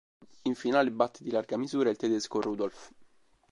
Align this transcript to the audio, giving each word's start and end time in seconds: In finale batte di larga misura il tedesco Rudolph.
In 0.45 0.55
finale 0.55 0.89
batte 0.89 1.23
di 1.23 1.29
larga 1.29 1.57
misura 1.59 1.91
il 1.91 1.95
tedesco 1.95 2.41
Rudolph. 2.41 2.91